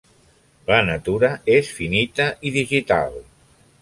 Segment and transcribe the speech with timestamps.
[0.69, 3.19] La natura és finita i digital.